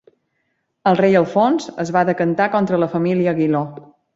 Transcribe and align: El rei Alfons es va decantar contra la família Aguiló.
El 0.91 0.97
rei 0.99 1.17
Alfons 1.19 1.69
es 1.85 1.93
va 1.99 2.05
decantar 2.09 2.51
contra 2.59 2.81
la 2.85 2.91
família 2.99 3.35
Aguiló. 3.39 3.63